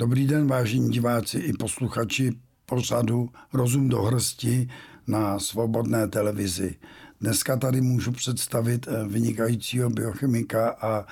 [0.00, 2.32] Dobrý den, vážení diváci i posluchači
[2.66, 4.68] pořadu Rozum do hrsti
[5.06, 6.74] na svobodné televizi.
[7.20, 11.06] Dneska tady můžu představit eh, vynikajícího biochemika a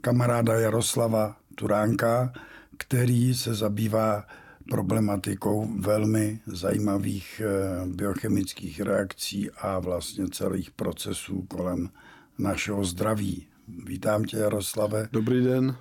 [0.00, 2.32] kamaráda Jaroslava Turánka,
[2.76, 4.26] který se zabývá
[4.70, 11.88] problematikou velmi zajímavých eh, biochemických reakcí a vlastně celých procesů kolem
[12.38, 13.46] našeho zdraví.
[13.84, 15.08] Vítám tě, Jaroslave.
[15.12, 15.76] Dobrý den.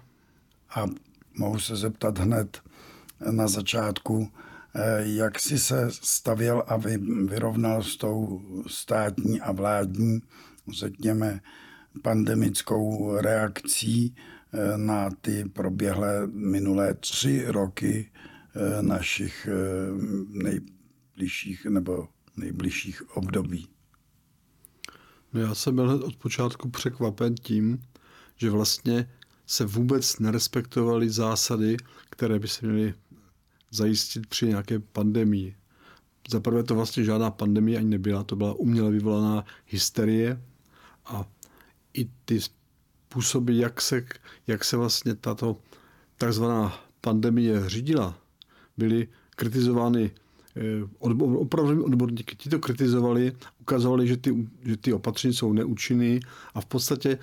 [0.75, 0.85] A
[1.34, 2.62] mohu se zeptat hned
[3.31, 4.30] na začátku,
[4.76, 6.77] eh, jak jsi se stavěl a
[7.26, 10.21] vyrovnal s tou státní a vládní,
[10.71, 11.41] řekněme,
[12.02, 14.16] pandemickou reakcí
[14.54, 18.12] eh, na ty proběhlé minulé tři roky
[18.55, 19.49] eh, našich
[20.29, 22.07] nejbližších nebo
[22.38, 23.68] nejbližších období.
[25.34, 27.82] No já jsem byl od počátku překvapen tím,
[28.35, 29.10] že vlastně
[29.52, 31.77] se vůbec nerespektovaly zásady,
[32.10, 32.94] které by se měly
[33.71, 35.55] zajistit při nějaké pandemii.
[36.30, 40.41] Za prvé to vlastně žádná pandemie ani nebyla, to byla uměle vyvolaná hysterie
[41.05, 41.26] a
[41.94, 44.05] i ty způsoby, jak se,
[44.48, 45.57] jak se vlastně tato
[46.18, 48.18] takzvaná pandemie řídila,
[48.77, 50.12] byly kritizovány
[50.55, 52.35] eh, opravdu odborníky.
[52.35, 56.20] Ti to kritizovali, ukazovali, že ty, že ty opatření jsou neúčinné
[56.54, 57.20] a v podstatě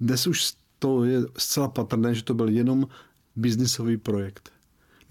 [0.00, 2.88] dnes už to je zcela patrné, že to byl jenom
[3.36, 4.52] biznisový projekt,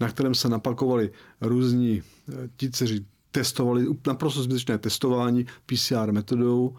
[0.00, 6.76] na kterém se napakovali různí eh, ti, kteří testovali naprosto zbytečné testování PCR metodou.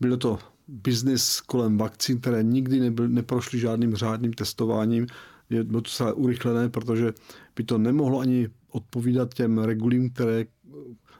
[0.00, 0.38] Bylo to
[0.68, 5.06] biznis kolem vakcín, které nikdy nebyl, neprošly žádným řádným testováním.
[5.50, 7.12] Je, bylo to celé urychlené, protože
[7.56, 10.44] by to nemohlo ani odpovídat těm regulím, které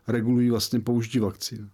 [0.09, 1.71] regulují vlastně použití vakcín.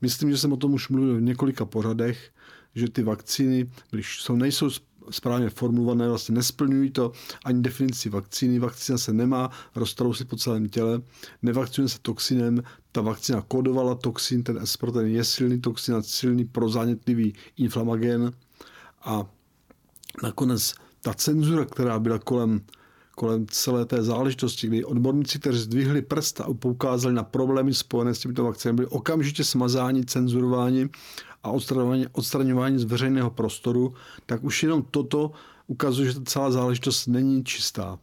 [0.00, 2.30] Myslím, že jsem o tom už mluvil v několika pořadech
[2.74, 4.70] že ty vakcíny, když jsou, nejsou
[5.10, 7.12] správně formulované, vlastně nesplňují to
[7.44, 8.58] ani definici vakcíny.
[8.58, 11.02] Vakcína se nemá roztrousit po celém těle,
[11.42, 12.62] nevakcinuje se toxinem,
[12.92, 18.32] ta vakcína kodovala toxin, ten S protein je silný toxin a silný prozánětlivý inflamagen.
[19.04, 19.26] A
[20.22, 22.60] nakonec ta cenzura, která byla kolem
[23.18, 28.18] kolem celé té záležitosti, kdy odborníci, kteří zdvihli prsta a poukázali na problémy spojené s
[28.18, 30.88] těmito vakcínami, byli okamžitě smazáni, cenzurováni
[31.42, 33.94] a odstraňování, odstraňování z veřejného prostoru,
[34.26, 35.32] tak už jenom toto
[35.66, 37.98] ukazuje, že ta celá záležitost není čistá.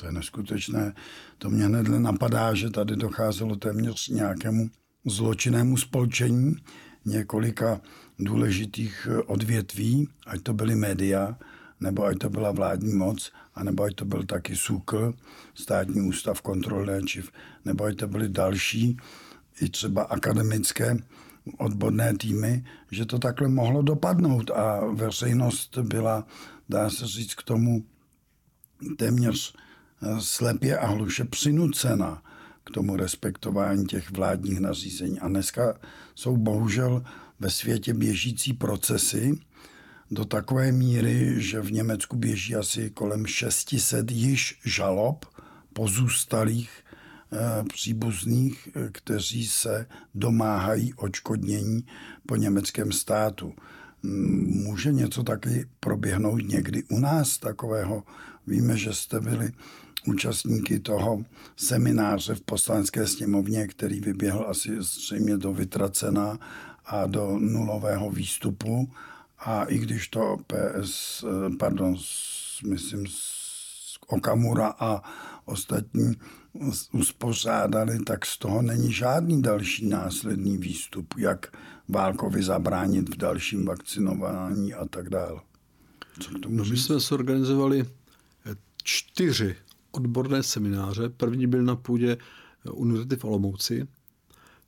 [0.00, 0.94] To je neskutečné.
[1.38, 4.70] To mě hned napadá, že tady docházelo téměř nějakému
[5.06, 6.56] zločinnému spolčení
[7.04, 7.80] několika
[8.18, 11.38] důležitých odvětví, ať to byly média,
[11.80, 15.14] nebo ať to byla vládní moc, anebo ať to byl taky SÚKL,
[15.54, 17.30] státní ústav kontrol léčiv,
[17.64, 18.96] nebo ať to byly další,
[19.60, 20.96] i třeba akademické
[21.56, 26.26] odborné týmy, že to takhle mohlo dopadnout a veřejnost byla,
[26.68, 27.84] dá se říct, k tomu
[28.96, 29.54] téměř
[30.02, 32.22] eh, slepě a hluše přinucena
[32.64, 35.20] k tomu respektování těch vládních nařízení.
[35.20, 35.78] A dneska
[36.14, 37.04] jsou bohužel
[37.40, 39.38] ve světě běžící procesy
[40.10, 45.26] do takové míry, že v Německu běží asi kolem 600 již žalob
[45.72, 46.70] pozůstalých
[47.72, 51.86] příbuzných, eh, kteří se domáhají očkodnění
[52.26, 53.54] po německém státu.
[54.02, 58.04] Může něco taky proběhnout někdy u nás takového?
[58.46, 59.52] Víme, že jste byli
[60.06, 61.24] účastníky toho
[61.56, 66.38] semináře v poslanecké sněmovně, který vyběhl asi zřejmě do vytracena
[66.86, 68.92] a do nulového výstupu.
[69.38, 71.96] A i když to PS, eh, pardon,
[72.66, 73.06] myslím,
[74.08, 75.02] Okamura a
[75.44, 76.14] ostatní
[76.92, 81.56] uspořádali, tak z toho není žádný další následný výstup, jak
[81.88, 85.40] válkovi zabránit v dalším vakcinování a tak dále.
[86.20, 89.56] Co k tomu no, my jsme se organizovali eh, čtyři
[89.90, 91.08] odborné semináře.
[91.08, 92.16] První byl na půdě
[92.66, 93.88] eh, Univerzity v Olomouci.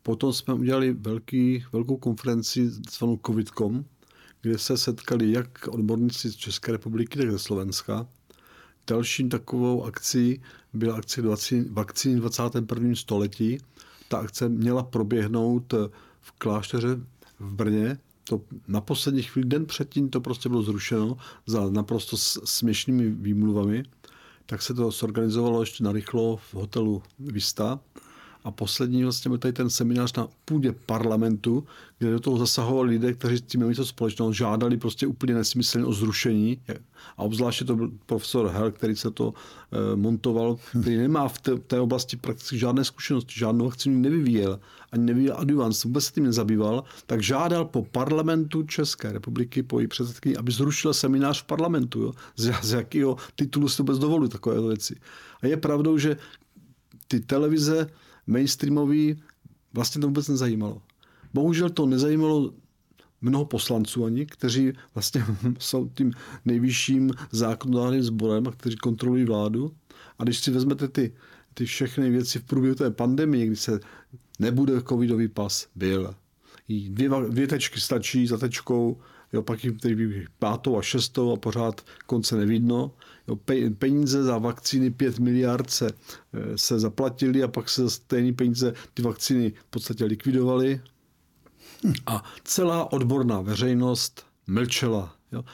[0.02, 3.84] Potom jsme udělali velký, velkou konferenci zvanou COVIDCOM,
[4.42, 8.06] kde se setkali jak odborníci z České republiky, tak ze Slovenska.
[8.86, 10.42] Dalším takovou akcí
[10.72, 11.22] byla akce
[11.70, 12.94] vakcíny 21.
[12.94, 13.58] století.
[14.08, 15.74] Ta akce měla proběhnout
[16.20, 17.00] v klášteře
[17.38, 17.98] v Brně.
[18.24, 21.16] To na poslední chvíli, den předtím to prostě bylo zrušeno
[21.46, 23.82] za naprosto směšnými výmluvami.
[24.46, 27.80] Tak se to zorganizovalo ještě narychlo v hotelu Vista
[28.44, 31.64] a poslední vlastně byl tady ten seminář na půdě parlamentu,
[31.98, 35.92] kde do toho zasahovali lidé, kteří s tím něco společného, žádali prostě úplně nesmyslně o
[35.92, 36.60] zrušení.
[37.16, 39.34] A obzvláště to byl profesor Hel, který se to
[39.72, 44.60] e, montoval, který nemá v té, té oblasti prakticky žádné zkušenosti, žádnou vakcínu nevyvíjel,
[44.92, 49.86] ani nevyvíjel adjuvans, vůbec se tím nezabýval, tak žádal po parlamentu České republiky, po její
[49.86, 52.02] předsedkyni, aby zrušil seminář v parlamentu.
[52.02, 52.12] Jo?
[52.36, 54.96] Z, z jakého titulu si vůbec dovolí takové věci.
[55.42, 56.16] A je pravdou, že
[57.08, 57.90] ty televize
[58.30, 59.22] mainstreamový
[59.72, 60.82] vlastně to vůbec nezajímalo.
[61.34, 62.52] Bohužel to nezajímalo
[63.20, 65.24] mnoho poslanců ani, kteří vlastně
[65.58, 66.12] jsou tím
[66.44, 69.72] nejvyšším zákonodárným sborem a kteří kontrolují vládu.
[70.18, 71.14] A když si vezmete ty,
[71.54, 73.80] ty všechny věci v průběhu té pandemie, kdy se
[74.38, 76.14] nebude covidový pas, byl.
[76.68, 79.00] Dvě, dvě tečky stačí za tečkou,
[79.32, 82.94] jo, pak jim tedy pátou a šestou a pořád konce nevidno.
[83.28, 83.36] Jo,
[83.78, 85.90] peníze za vakcíny 5 miliard se,
[86.32, 90.80] eh, se zaplatili a pak se stejné peníze ty vakcíny v podstatě likvidovaly.
[92.06, 95.16] A celá odborná veřejnost mlčela.
[95.32, 95.44] Jo.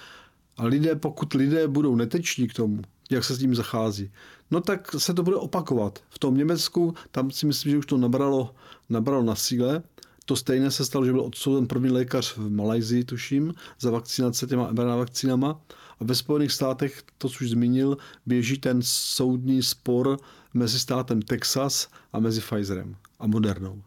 [0.56, 4.10] A lidé, pokud lidé budou neteční k tomu, jak se s tím zachází,
[4.50, 5.98] no tak se to bude opakovat.
[6.08, 8.54] V tom Německu, tam si myslím, že už to nabralo,
[8.88, 9.82] nabralo na síle
[10.26, 14.72] to stejné se stalo, že byl odsouzen první lékař v Malajzii, tuším, za vakcinace těma
[14.72, 15.60] mRNA vakcínama.
[16.00, 17.96] A ve Spojených státech, to už zmínil,
[18.26, 20.18] běží ten soudní spor
[20.54, 23.82] mezi státem Texas a mezi Pfizerem a Modernou.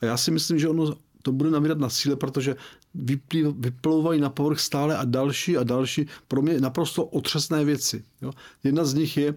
[0.00, 2.56] A já si myslím, že ono to bude nabírat na síle, protože
[3.54, 8.04] vyplouvají na povrch stále a další a další pro mě naprosto otřesné věci.
[8.22, 8.32] Jo.
[8.64, 9.34] Jedna z nich je,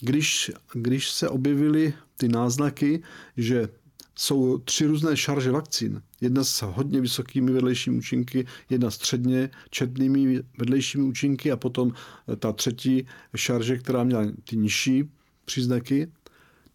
[0.00, 3.02] když, když se objevily ty náznaky,
[3.36, 3.68] že
[4.18, 6.02] jsou tři různé šarže vakcín.
[6.20, 11.92] Jedna s hodně vysokými vedlejšími účinky, jedna středně četnými vedlejšími účinky a potom
[12.38, 15.10] ta třetí šarže, která měla ty nižší
[15.44, 16.08] příznaky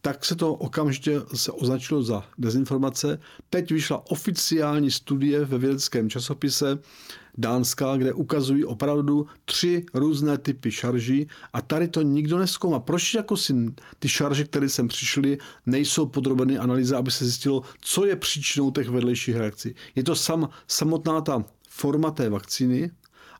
[0.02, 3.20] tak se to okamžitě se označilo za dezinformace.
[3.50, 6.80] Teď vyšla oficiální studie ve vědeckém časopise
[7.38, 12.80] Dánska, kde ukazují opravdu tři různé typy šarží a tady to nikdo neskoumá.
[12.80, 13.54] Proč jako si
[14.00, 18.90] ty šarže, které sem přišly, nejsou podrobeny analýze, aby se zjistilo, co je příčinou těch
[18.90, 19.76] vedlejších reakcí?
[19.96, 22.92] Je to sam, samotná ta forma té vakcíny,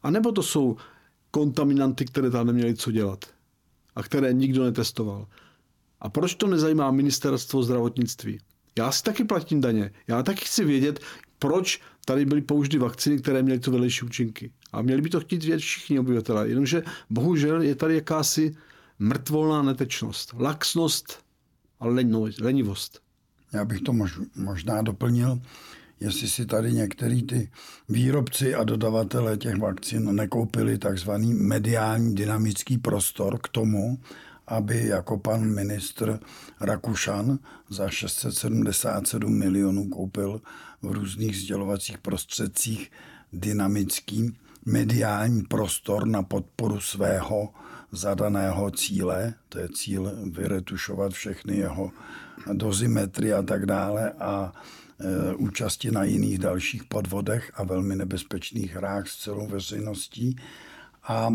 [0.04, 0.78] anebo to jsou
[1.32, 3.26] kontaminanty, které tam neměly co dělat
[3.96, 5.28] a které nikdo netestoval.
[6.02, 8.40] A proč to nezajímá ministerstvo zdravotnictví?
[8.78, 9.92] Já si taky platím daně.
[10.08, 11.00] Já taky chci vědět,
[11.40, 14.52] proč tady byly použity vakcíny, které měly tu vedlejší účinky.
[14.72, 16.50] A měli by to chtít vědět všichni obyvatelé.
[16.50, 18.56] Jenomže bohužel je tady jakási
[19.00, 21.24] mrtvolná netečnost, laxnost
[21.80, 21.88] a
[22.42, 23.00] lenivost.
[23.54, 25.42] Já bych to mož, možná doplnil,
[26.00, 27.52] jestli si tady některý ty
[27.90, 34.00] výrobci a dodavatelé těch vakcín nekoupili takzvaný mediální dynamický prostor k tomu,
[34.48, 36.20] aby jako pan ministr
[36.62, 37.40] Rakušan
[37.70, 40.42] za 677 milionů koupil
[40.82, 42.92] v různých sdělovacích prostředcích
[43.34, 47.50] dynamický mediální prostor na podporu svého
[47.92, 51.92] zadaného cíle, to je cíl vyretušovat všechny jeho
[52.54, 54.54] dozimetry a tak dále a
[55.00, 60.36] e, účasti na jiných dalších podvodech a velmi nebezpečných hrách s celou veřejností.
[61.08, 61.34] A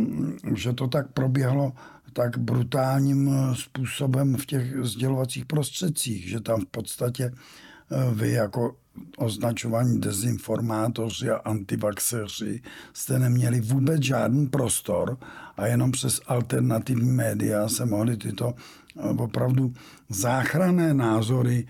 [0.54, 1.72] že to tak proběhlo
[2.16, 8.76] tak brutálním eh, způsobem v těch sdělovacích prostředcích, že tam v podstatě eh, vy jako
[9.16, 12.62] označovaní dezinformátoři a antivaxeři
[12.92, 15.18] jste neměli vůbec žádný prostor
[15.56, 19.74] a jenom přes alternativní média se mohly tyto eh, opravdu
[20.08, 21.66] záchranné názory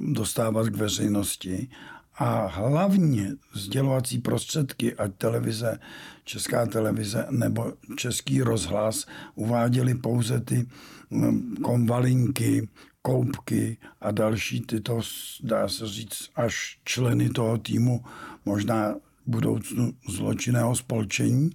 [0.00, 1.68] dostávat k veřejnosti
[2.14, 5.78] a hlavně sdělovací prostředky, ať televize,
[6.24, 10.66] česká televize nebo český rozhlas, uváděli pouze ty
[11.10, 12.68] mm, konvalinky,
[13.02, 15.00] koupky a další tyto,
[15.42, 18.04] dá se říct, až členy toho týmu,
[18.44, 18.94] možná
[19.26, 21.50] budoucnu zločinného spolčení,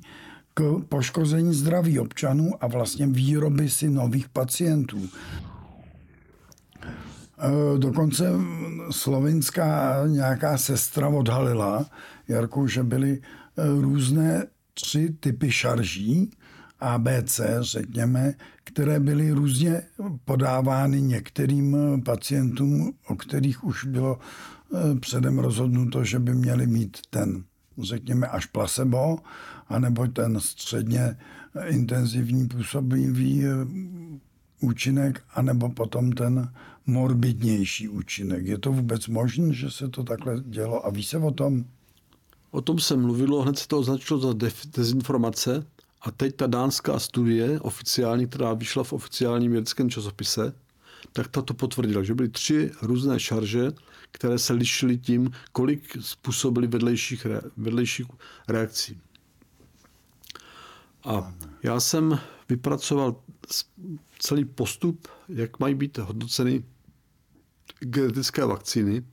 [0.53, 5.09] k poškození zdraví občanů a vlastně výroby si nových pacientů.
[7.39, 8.31] Eh, dokonce
[8.91, 11.85] slovinská nějaká sestra odhalila,
[12.27, 16.31] Jarku, že byly eh, různé tři typy šarží,
[16.79, 19.81] ABC, řekněme, které byly různě
[20.25, 27.43] podávány některým pacientům, o kterých už bylo eh, předem rozhodnuto, že by měli mít ten,
[27.81, 29.19] řekněme, až placebo,
[29.67, 31.17] anebo ten středně
[31.67, 33.43] intenzivní působivý
[34.61, 36.49] účinek, anebo potom ten
[36.87, 38.45] morbidnější účinek.
[38.45, 41.65] Je to vůbec možné, že se to takhle dělo a ví se o tom?
[42.51, 44.33] O tom se mluvilo, hned se to označilo za
[44.77, 45.65] dezinformace
[46.01, 50.53] a teď ta dánská studie oficiální, která vyšla v oficiálním vědeckém časopise,
[51.13, 53.71] tak ta to potvrdila, že byly tři různé šarže,
[54.11, 58.07] které se lišily tím, kolik způsobily vedlejších, re, vedlejších
[58.47, 59.01] reakcí.
[61.03, 63.15] A já jsem vypracoval
[64.19, 66.63] celý postup, jak mají být hodnoceny
[67.79, 69.03] genetické vakcíny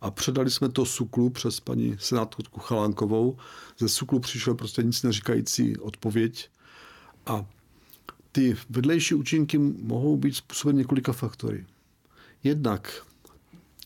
[0.00, 3.36] a předali jsme to SUKLu přes paní senátorku Chalánkovou.
[3.78, 6.50] Ze SUKLu přišel prostě nic neříkající odpověď
[7.26, 7.46] a
[8.32, 11.66] ty vedlejší účinky mohou být způsobeny několika faktory.
[12.44, 13.06] Jednak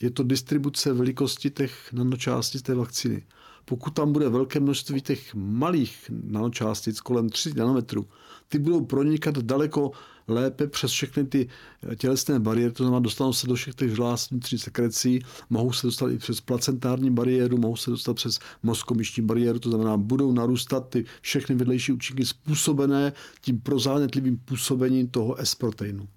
[0.00, 3.22] je to distribuce velikosti těch nanočástic té vakcíny.
[3.70, 8.06] Pokud tam bude velké množství těch malých nanočástic kolem 3 nanometrů,
[8.48, 9.90] ty budou pronikat daleko
[10.28, 11.48] lépe přes všechny ty
[11.96, 16.10] tělesné bariéry, to znamená, dostanou se do všech těch žláz vnitřní sekrecí, mohou se dostat
[16.10, 21.04] i přes placentární bariéru, mohou se dostat přes mozkomištní bariéru, to znamená, budou narůstat ty
[21.20, 26.08] všechny vedlejší účinky způsobené tím prozánětlivým působením toho S-proteinu.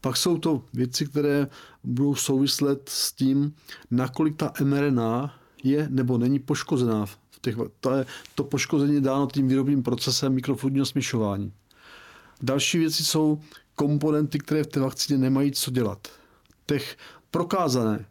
[0.00, 1.48] Pak jsou to věci, které
[1.84, 3.54] budou souvislet s tím,
[3.90, 7.06] nakolik ta mRNA je nebo není poškozená.
[7.06, 11.52] V těch, to, je, to poškození je dáno tím výrobním procesem mikrofluidního smyšování.
[12.42, 13.40] Další věci jsou
[13.74, 16.08] komponenty, které v té vakcíně nemají co dělat.
[16.66, 16.96] Těch
[17.30, 18.06] prokázané,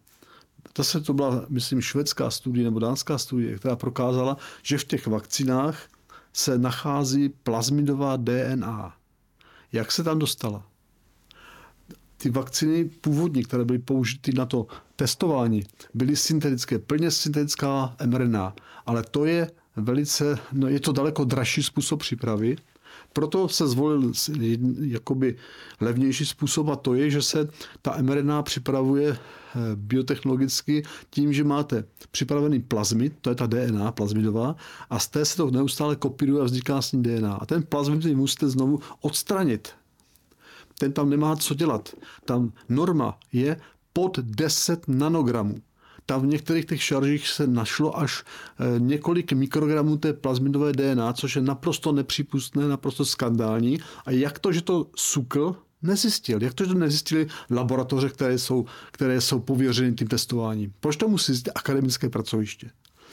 [0.77, 5.87] zase to byla, myslím, švédská studie nebo dánská studie, která prokázala, že v těch vakcinách
[6.33, 8.95] se nachází plazmidová DNA.
[9.71, 10.65] Jak se tam dostala?
[12.21, 19.03] Ty vakcíny původní, které byly použity na to testování, byly syntetické, plně syntetická mRNA, ale
[19.11, 22.55] to je velice, no je to daleko dražší způsob přípravy
[23.13, 24.11] proto se zvolil
[24.79, 25.35] jakoby
[25.81, 27.47] levnější způsob a to je, že se
[27.81, 29.19] ta mRNA připravuje eh,
[29.75, 34.55] biotechnologicky tím, že máte připravený plazmid, to je ta DNA plazmidová,
[34.89, 37.33] a z té se to neustále kopíruje a vzniká s ní DNA.
[37.33, 39.69] A ten plazmid musíte znovu odstranit.
[40.79, 41.95] Ten tam nemá co dělat.
[42.25, 43.61] Tam norma je
[43.93, 45.55] pod 10 nanogramů
[46.09, 51.35] tam v některých těch šaržích se našlo až eh, několik mikrogramů té plazmidové DNA, což
[51.35, 53.79] je naprosto nepřípustné, naprosto skandální.
[54.05, 56.43] A jak to, že to sukl, nezjistil.
[56.43, 60.73] Jak to, že to nezjistili laboratoře, které jsou, které jsou pověřeny tím testováním?
[60.79, 62.69] Proč to musí zjistit akademické pracoviště?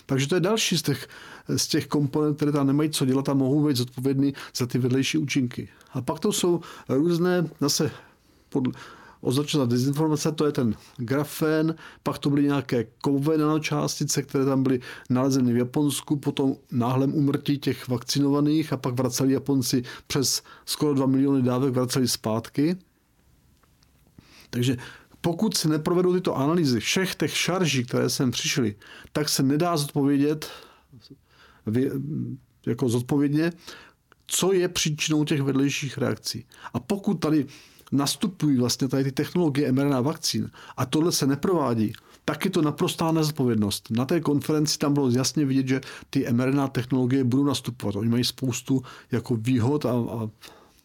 [0.07, 1.09] Takže to je další z těch,
[1.57, 5.19] z těch komponent, které tam nemají co dělat a mohou být zodpovědný za ty vedlejší
[5.19, 5.69] účinky.
[5.93, 7.91] A pak to jsou různé, zase
[8.49, 8.73] podle,
[9.21, 14.81] označena dezinformace, to je ten grafén, pak to byly nějaké kovové nanočástice, které tam byly
[15.11, 21.07] nalezeny v Japonsku, potom náhlem umrtí těch vakcinovaných a pak vraceli Japonci přes skoro 2
[21.07, 22.77] miliony dávek vraceli zpátky.
[24.51, 24.77] Takže
[25.27, 28.75] pokud se neprovedou tyto analýzy všech těch šarží, které sem přišly,
[29.13, 30.51] tak se nedá zodpovědět
[32.67, 33.53] jako zodpovědně,
[34.27, 36.45] co je příčinou těch vedlejších reakcí.
[36.75, 37.47] A pokud tady
[37.93, 41.93] nastupují vlastně tady ty technologie mRNA vakcín a tohle se neprovádí,
[42.25, 43.91] tak je to naprostá nezodpovědnost.
[43.91, 45.81] Na té konferenci tam bylo jasně vidět, že
[46.11, 47.97] ty mRNA technologie budou nastupovat.
[47.97, 50.31] Oni mají spoustu jako výhod, a, a,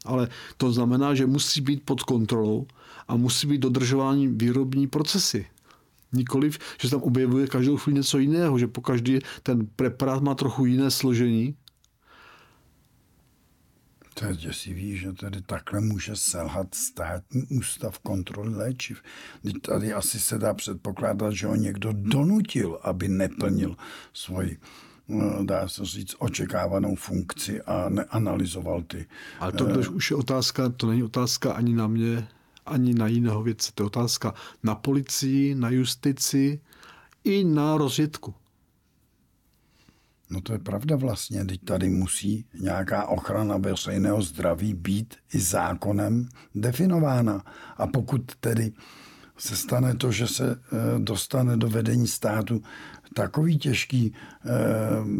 [0.05, 2.67] ale to znamená, že musí být pod kontrolou
[3.11, 5.47] a musí být dodržování výrobní procesy.
[6.13, 10.35] Nikoliv, že se tam objevuje každou chvíli něco jiného, že po každý ten preparát má
[10.35, 11.55] trochu jiné složení
[14.13, 19.01] to je děsivý, že tady takhle může selhat státní ústav kontroly léčiv.
[19.61, 23.75] Tady asi se dá předpokládat, že ho někdo donutil, aby neplnil
[24.13, 24.57] svoji
[25.07, 29.05] no, dá se říct, očekávanou funkci a neanalyzoval ty.
[29.39, 32.27] Ale to uh, už je otázka, to není otázka ani na mě,
[32.65, 33.71] ani na jiného věce.
[33.75, 36.61] To je otázka na policii, na justici
[37.23, 38.33] i na rozvědku.
[40.29, 46.29] No to je pravda vlastně, teď tady musí nějaká ochrana veřejného zdraví být i zákonem
[46.55, 47.43] definována.
[47.77, 48.71] A pokud tedy
[49.37, 52.61] se stane to, že se eh, dostane do vedení státu
[53.13, 54.49] takový těžký eh,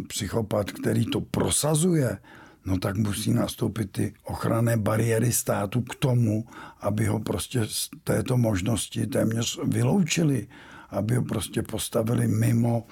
[0.08, 2.18] psychopat, který to prosazuje,
[2.66, 6.46] no tak musí nastoupit ty ochranné bariéry státu k tomu,
[6.82, 10.48] aby ho prostě z této možnosti téměř vyloučili,
[10.90, 12.88] aby ho prostě postavili mimo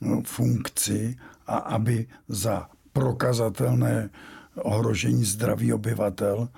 [0.00, 1.16] no, funkci
[1.46, 4.10] a aby za prokazatelné
[4.56, 6.48] ohrožení zdraví obyvatel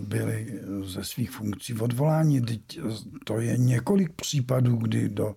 [0.00, 2.42] byli ze svých funkcí odvoláni.
[3.24, 5.36] To je několik případů, kdy do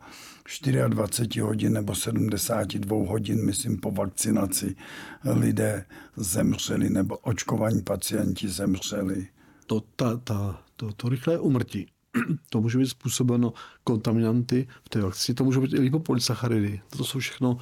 [0.88, 4.76] 24 hodin nebo 72 hodin, myslím, po vakcinaci
[5.24, 5.86] lidé
[6.16, 9.28] zemřeli nebo očkovaní pacienti zemřeli.
[9.68, 11.88] To, ta, ta, to, to rychlé umrtí
[12.50, 16.82] to může být způsobeno kontaminanty v té vakcíně, to může být i lipopolysacharidy.
[16.98, 17.58] To jsou všechno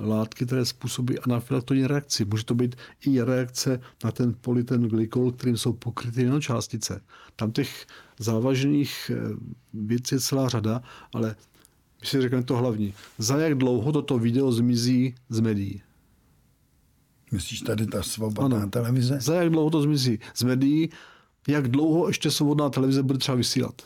[0.00, 2.24] látky, které způsobí anafylaktonní reakci.
[2.24, 7.00] Může to být i reakce na ten polyten glykol, kterým jsou pokryty částice.
[7.36, 7.86] Tam těch
[8.18, 9.36] závažných eh,
[9.72, 10.82] věcí je celá řada,
[11.14, 11.36] ale
[12.00, 12.94] my si řekneme to hlavní.
[13.18, 15.82] Za jak dlouho toto video zmizí z médií?
[17.32, 18.70] Myslíš tady ta svobodná ano.
[18.70, 19.18] televize?
[19.20, 20.90] Za jak dlouho to zmizí z médií?
[21.48, 23.82] Jak dlouho ještě svobodná televize bude třeba vysílat?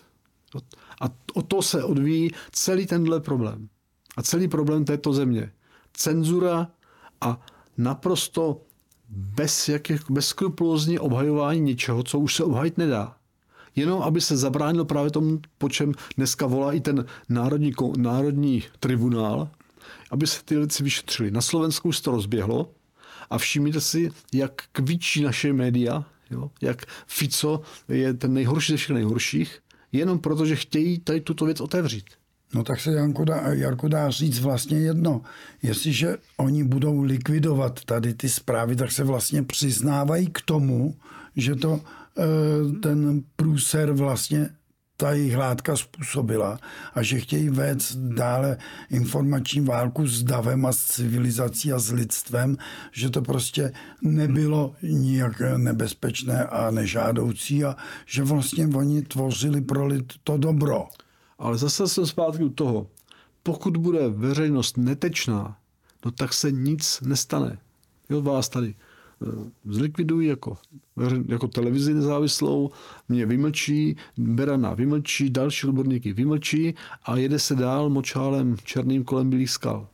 [1.00, 3.68] A o to se odvíjí celý tenhle problém.
[4.16, 5.52] A celý problém této země.
[5.92, 6.68] Cenzura
[7.20, 7.40] a
[7.78, 8.60] naprosto
[9.08, 13.16] bez, jakých, bez skrupulózní obhajování něčeho, co už se obhajit nedá.
[13.76, 19.48] Jenom aby se zabránil právě tomu, po čem dneska volá i ten národní, národní tribunál,
[20.10, 21.30] aby se ty věci vyšetřily.
[21.30, 22.70] Na Slovensku se to rozběhlo
[23.30, 26.50] a všimněte si, jak kvičí naše média, jo?
[26.60, 29.60] jak Fico je ten nejhorší ze všech nejhorších,
[29.92, 32.04] jenom proto, že chtějí tady tuto věc otevřít.
[32.54, 35.22] No tak se Janko dá, Jarko dá říct vlastně jedno.
[35.62, 40.96] Jestliže oni budou likvidovat tady ty zprávy, tak se vlastně přiznávají k tomu,
[41.36, 41.80] že to
[42.18, 44.48] eh, ten průser vlastně
[44.96, 46.58] ta jejich látka způsobila
[46.94, 48.56] a že chtějí vést dále
[48.90, 52.56] informační válku s davem a s civilizací a s lidstvem,
[52.92, 60.12] že to prostě nebylo nijak nebezpečné a nežádoucí a že vlastně oni tvořili pro lid
[60.24, 60.88] to dobro.
[61.38, 62.86] Ale zase jsem zpátky u toho.
[63.42, 65.56] Pokud bude veřejnost netečná,
[66.04, 67.58] no tak se nic nestane.
[68.10, 68.74] Jo, vás tady
[69.22, 70.56] Eh, zlikvidují jako,
[71.28, 72.70] jako televizi nezávislou,
[73.08, 76.74] mě vymlčí, Berana vymlčí, další odborníky vymlčí
[77.04, 79.88] a jede se dál močálem černým kolem bílých skal.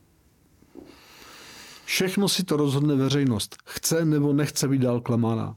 [1.85, 3.57] Všechno si to rozhodne veřejnost.
[3.65, 5.55] Chce nebo nechce být dál klamána.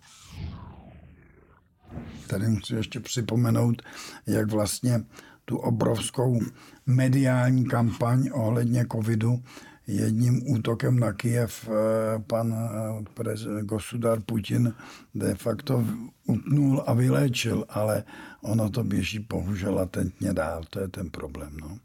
[2.27, 3.83] Tady musím ještě připomenout,
[4.27, 5.05] jak vlastně
[5.45, 6.41] tu obrovskou
[6.87, 9.43] mediální kampaň ohledně covidu
[9.87, 14.75] jedním útokem na Kiev eh, pan eh, gosudar Putin
[15.15, 15.85] de facto
[16.27, 18.05] utnul a vyléčil, ale
[18.41, 21.57] ono to běží bohužel latentně dál, to je ten problém.
[21.61, 21.79] No.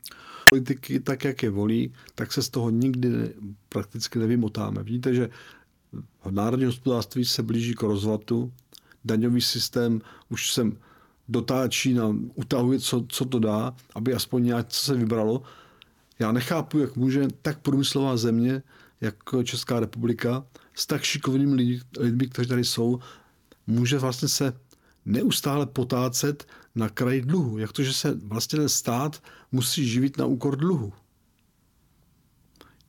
[0.50, 3.34] Politiky, tak jak je volí, tak se z toho nikdy
[3.70, 4.84] prakticky nevymotáme.
[4.84, 5.30] Vidíte, že
[6.26, 8.54] v národní hospodářství se blíží k rozvatu,
[9.06, 10.64] daňový systém už se
[11.30, 15.44] dotáčí, na, utahuje, co, co to dá, aby aspoň nějak se vybralo
[16.20, 18.64] já nechápu, jak může tak průmyslová země,
[19.02, 23.00] jako Česká republika, s tak šikovnými lidmi, lidmi, kteří tady jsou,
[23.68, 24.54] může vlastně se
[25.06, 27.58] neustále potácet na kraji dluhu.
[27.58, 30.94] Jak to, že se vlastně ten stát musí živit na úkor dluhu.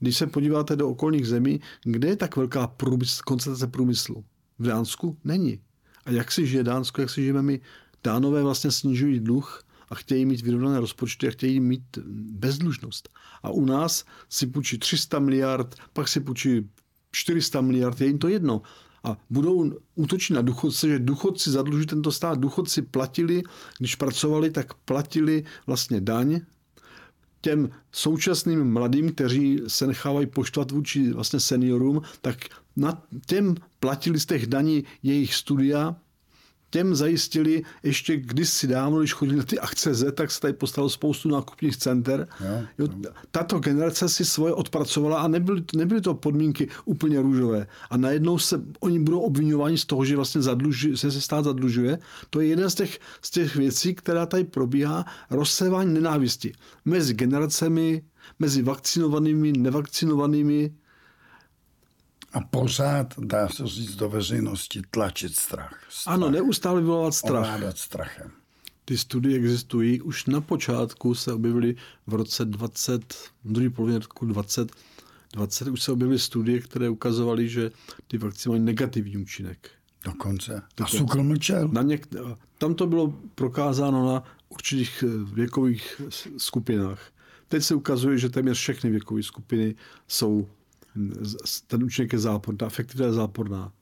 [0.00, 4.24] Když se podíváte do okolních zemí, kde je tak velká průmysl, koncentrace průmyslu?
[4.58, 5.60] V Dánsku není.
[6.04, 7.60] A jak si žije Dánsko, jak si žijeme my?
[8.04, 11.98] Dánové vlastně snižují dluh a chtějí mít vyrovnané rozpočty a chtějí mít
[12.30, 13.08] bezdlužnost.
[13.42, 16.70] A u nás si půjčí 300 miliard, pak si půjčí
[17.12, 18.62] 400 miliard, je jim to jedno.
[19.04, 22.38] A budou útočit na důchodce, že důchodci zadlužují tento stát.
[22.38, 23.42] Důchodci platili,
[23.78, 26.40] když pracovali, tak platili vlastně daň,
[27.40, 32.36] těm současným mladým, kteří se nechávají poštvat vůči vlastně seniorům, tak
[32.76, 35.96] na těm platili z těch daní jejich studia,
[36.70, 40.90] těm zajistili ještě kdysi dávno, když chodili na ty akce Z, tak se tady postavilo
[40.90, 42.28] spoustu nákupních center.
[42.40, 42.88] Jo, jo.
[43.30, 47.66] Tato generace si svoje odpracovala a nebyly, nebyly to podmínky úplně růžové.
[47.90, 51.98] A najednou se oni budou obvinováni z toho, že vlastně zadluži, se, se stát zadlužuje.
[52.30, 56.52] To je jedna z těch, z těch věcí, která tady probíhá, rozsévání nenávisti
[56.84, 58.02] mezi generacemi,
[58.38, 60.72] mezi vakcinovanými, nevakcinovanými,
[62.32, 65.86] a pořád, dá se říct, do veřejnosti tlačit strach.
[65.88, 66.14] strach.
[66.14, 67.44] Ano, neustále vyvolávat strach.
[67.44, 68.30] Ovládat strachem.
[68.84, 70.00] Ty studie existují.
[70.00, 73.14] Už na počátku se objevily v roce 20,
[73.44, 74.72] druhý polovině roku 20,
[75.32, 77.70] 20 už se objevily studie, které ukazovaly, že
[78.06, 79.70] ty vakcíny mají negativní účinek.
[80.04, 80.62] Dokonce.
[80.82, 81.68] A Sukl mlčel.
[81.68, 82.06] Na něk...
[82.58, 86.02] Tam to bylo prokázáno na určitých věkových
[86.36, 87.12] skupinách.
[87.48, 89.74] Teď se ukazuje, že téměř všechny věkové skupiny
[90.08, 90.48] jsou
[91.66, 93.72] ten účinek je záporná, efektivita je záporná.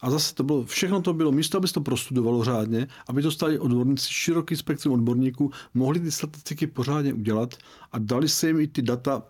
[0.00, 3.30] A zase to bylo, všechno to bylo, místo, aby se to prostudovalo řádně, aby to
[3.30, 7.54] stali odborníci, široký spektrum odborníků, mohli ty statistiky pořádně udělat
[7.92, 9.22] a dali se jim i ty data,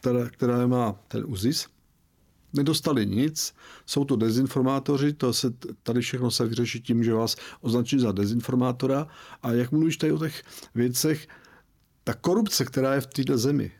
[0.00, 1.66] které, které má ten UZIS,
[2.52, 3.54] nedostali nic,
[3.86, 5.50] jsou to dezinformátoři, to se,
[5.82, 9.06] tady všechno se vyřeší tím, že vás označí za dezinformátora
[9.42, 10.42] a jak mluvíš tady o těch
[10.74, 11.28] věcech,
[12.04, 13.72] ta korupce, která je v této zemi,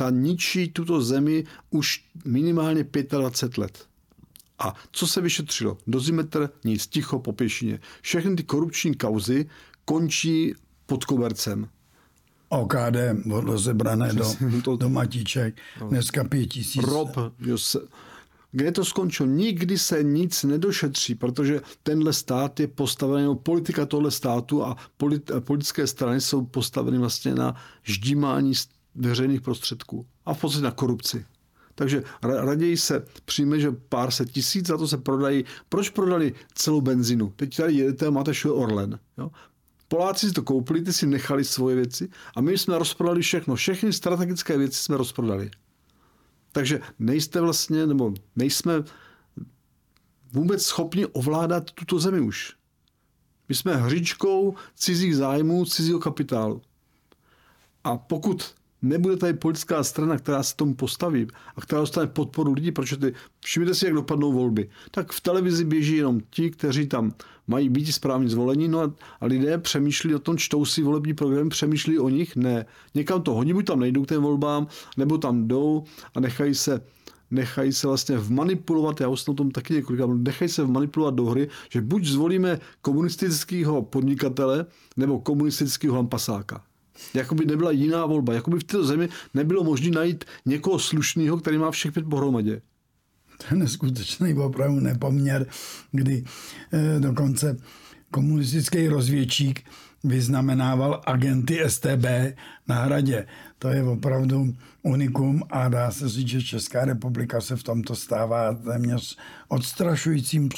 [0.00, 2.84] ta ničí tuto zemi už minimálně
[3.18, 3.86] 25 let.
[4.58, 5.78] A co se vyšetřilo?
[5.86, 7.80] Dozimetr, nic, ticho po pěšině.
[8.02, 9.46] Všechny ty korupční kauzy
[9.84, 10.54] končí
[10.86, 11.68] pod kobercem.
[12.48, 14.24] OKD rozebrané do,
[14.64, 15.54] to- do matiček.
[15.88, 16.82] Dneska pět tisíc.
[16.82, 17.16] Rob,
[18.52, 19.28] kde to skončilo?
[19.28, 25.30] Nikdy se nic nedošetří, protože tenhle stát je postavený, nebo politika tohle státu a polit,
[25.30, 28.54] a politické strany jsou postaveny vlastně na ždímání
[28.94, 31.26] veřejných prostředků a v podstatě na korupci.
[31.74, 35.44] Takže ra- raději se přijme, že pár set tisíc za to se prodají.
[35.68, 37.32] Proč prodali celou benzinu?
[37.36, 38.98] Teď tady jedete a máte všude Orlen.
[39.18, 39.30] Jo?
[39.88, 43.54] Poláci si to koupili, ty si nechali svoje věci a my jsme rozprodali všechno.
[43.54, 45.50] Všechny strategické věci jsme rozprodali.
[46.52, 48.72] Takže nejste vlastně, nebo nejsme
[50.32, 52.56] vůbec schopni ovládat tuto zemi už.
[53.48, 56.62] My jsme hříčkou cizích zájmů, cizího kapitálu.
[57.84, 62.72] A pokud nebude tady politická strana, která se tomu postaví a která dostane podporu lidí,
[62.72, 67.12] protože ty, všimněte si, jak dopadnou volby, tak v televizi běží jenom ti, kteří tam
[67.46, 71.48] mají být správně zvolení, no a, a lidé přemýšlí o tom, čtou si volební program,
[71.48, 72.66] přemýšlí o nich, ne.
[72.94, 74.66] Někam to hodí, buď tam nejdou k těm volbám,
[74.96, 76.80] nebo tam jdou a nechají se
[77.30, 81.24] nechají se vlastně vmanipulovat, já už jsem o tom taky mluvil, nechají se vmanipulovat do
[81.24, 84.66] hry, že buď zvolíme komunistického podnikatele,
[84.96, 86.62] nebo komunistického lampasáka.
[87.14, 88.34] Jakoby nebyla jiná volba.
[88.34, 92.62] Jakoby v této zemi nebylo možné najít někoho slušného, který má všech pět pohromadě.
[93.38, 95.46] To je neskutečný opravdu nepoměr,
[95.92, 96.24] kdy
[96.72, 97.56] eh, dokonce
[98.10, 99.64] komunistický rozvědčík
[100.04, 102.06] vyznamenával agenty STB
[102.68, 103.26] na hradě.
[103.58, 108.54] To je opravdu unikum a dá se říct, že Česká republika se v tomto stává
[108.54, 109.16] téměř
[109.48, 110.48] odstrašujícím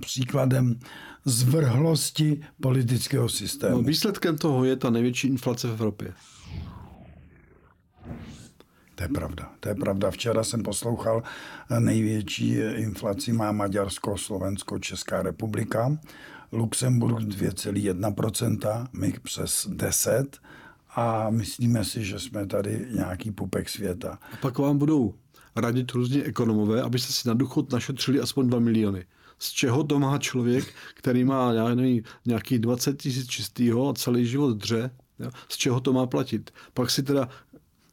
[0.00, 0.78] příkladem
[1.24, 3.76] zvrhlosti politického systému.
[3.76, 6.12] No, výsledkem toho je ta největší inflace v Evropě.
[8.94, 9.50] To je pravda.
[9.60, 10.10] To je pravda.
[10.10, 11.22] Včera jsem poslouchal,
[11.70, 15.98] eh, největší inflaci má Maďarsko, Slovensko, Česká republika.
[16.52, 20.38] Luxemburg 2,1%, my přes 10
[20.94, 24.18] a myslíme si, že jsme tady nějaký pupek světa.
[24.32, 25.14] A pak vám budou
[25.56, 29.04] radit různě ekonomové, abyste si na důchod našetřili aspoň 2 miliony.
[29.42, 34.26] Z čeho to má člověk, který má já nevím, nějakých 20 tisíc čistýho a celý
[34.26, 34.90] život dře,
[35.48, 36.50] z čeho to má platit.
[36.74, 37.28] Pak si teda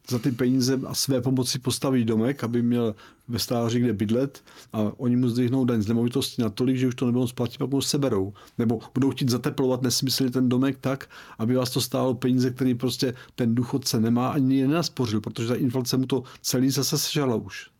[0.08, 2.94] za ty peníze a své pomoci postaví domek, aby měl
[3.28, 7.06] ve stáří kde bydlet a oni mu zdvihnou daň z nemovitosti natolik, že už to
[7.06, 8.32] nebudou splatit, pak mu seberou.
[8.58, 13.14] Nebo budou chtít zateplovat nesmyslně ten domek tak, aby vás to stálo peníze, který prostě
[13.34, 17.70] ten důchodce nemá ani nenaspořil, protože ta inflace mu to celý zase sežala už.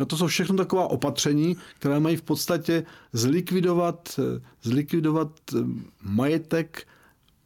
[0.00, 4.20] No to jsou všechno taková opatření, která mají v podstatě zlikvidovat,
[4.62, 5.58] zlikvidovat eh,
[6.02, 6.86] majetek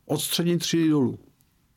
[0.07, 1.19] od střední třídy dolů.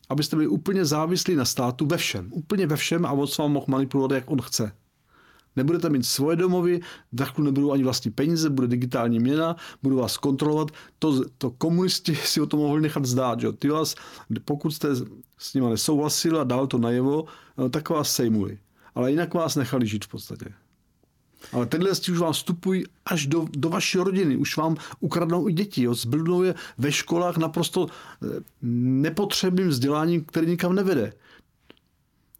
[0.09, 2.27] Abyste byli úplně závislí na státu ve všem.
[2.31, 4.71] Úplně ve všem a s vám mohl manipulovat, jak on chce.
[5.55, 6.79] Nebudete mít svoje domovy,
[7.11, 10.71] za nebudou ani vlastní peníze, bude digitální měna, budou vás kontrolovat.
[10.99, 13.39] To, to komunisti si o to mohli nechat zdát.
[13.39, 13.51] Že?
[13.51, 13.95] Ty vás,
[14.45, 14.87] pokud jste
[15.37, 17.25] s nimi nesouhlasili a dal to najevo,
[17.57, 18.59] no, tak vás sejmuli.
[18.95, 20.53] Ale jinak vás nechali žít v podstatě.
[21.53, 24.37] Ale tenhle už vám vstupují až do, do vaší rodiny.
[24.37, 25.83] Už vám ukradnou i děti.
[25.83, 25.93] Jo.
[25.93, 28.27] Zbludnou je ve školách naprosto eh,
[29.01, 31.13] nepotřebným vzděláním, který nikam nevede.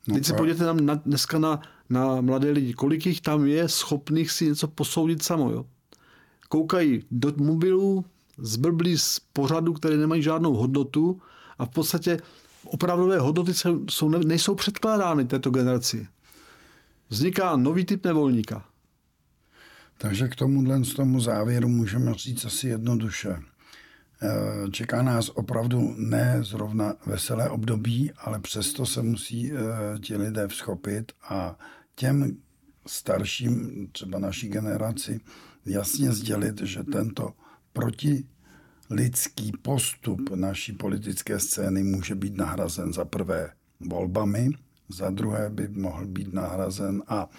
[0.08, 2.74] No Teď se podívejte nám na, dneska na, na mladé lidi.
[2.74, 5.52] Kolik jich tam je schopných si něco posoudit samo.
[5.52, 5.66] Jo?
[6.50, 8.06] Koukají do mobilů,
[8.38, 11.22] zblblí z pořadu, které nemají žádnou hodnotu
[11.58, 12.18] a v podstatě
[12.66, 16.08] opravdové hodnoty se- jsou, ne- nejsou předkládány této generaci.
[17.10, 18.66] Vzniká nový typ nevolníka.
[19.98, 23.40] Takže k tomuhle z tomu závěru můžeme říct asi jednoduše.
[24.22, 29.56] Eh, Čeká nás opravdu ne zrovna veselé období, ale přesto se musí eh,
[30.00, 31.60] ti lidé vzchopit a
[31.96, 32.38] těm
[32.88, 35.20] starším, třeba naší generaci,
[35.66, 37.34] jasně sdělit, že tento
[37.74, 44.50] protilidský postup naší politické scény může být nahrazen za prvé volbami,
[44.90, 47.30] za druhé by mohl být nahrazen a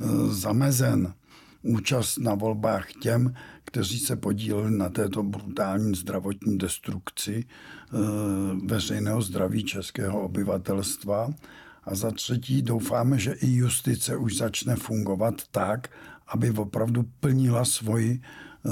[0.00, 1.14] eh, zamezen
[1.62, 7.96] účast na volbách těm, kteří se podíleli na této brutální zdravotní destrukci eh,
[8.66, 11.30] veřejného zdraví českého obyvatelstva.
[11.84, 15.88] A za třetí doufáme, že i justice už začne fungovat tak,
[16.26, 18.70] aby opravdu plnila svoji, eh,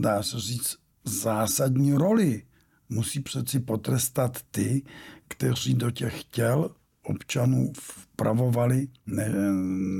[0.00, 2.42] dá se říct, zásadní roli.
[2.88, 4.82] Musí přeci potrestat ty,
[5.28, 6.70] kteří do těch těl
[7.02, 9.28] občanů vpravovali ne,